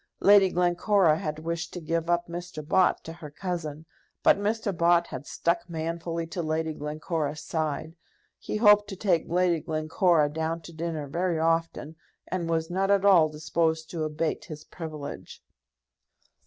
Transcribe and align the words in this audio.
Lady 0.19 0.49
Glencora 0.49 1.19
had 1.19 1.37
wished 1.37 1.71
to 1.73 1.79
give 1.79 2.09
up 2.09 2.27
Mr. 2.27 2.67
Bott 2.67 3.03
to 3.03 3.13
her 3.13 3.29
cousin, 3.29 3.85
but 4.23 4.35
Mr. 4.39 4.75
Bott 4.75 5.05
had 5.05 5.27
stuck 5.27 5.69
manfully 5.69 6.25
to 6.25 6.41
Lady 6.41 6.73
Glencora's 6.73 7.43
side. 7.43 7.95
He 8.39 8.57
hoped 8.57 8.87
to 8.89 8.95
take 8.95 9.29
Lady 9.29 9.59
Glencora 9.59 10.27
down 10.33 10.61
to 10.61 10.73
dinner 10.73 11.05
very 11.07 11.37
often, 11.37 11.97
and 12.29 12.49
was 12.49 12.71
not 12.71 12.89
at 12.89 13.05
all 13.05 13.29
disposed 13.29 13.91
to 13.91 14.01
abate 14.03 14.45
his 14.45 14.63
privilege. 14.63 15.43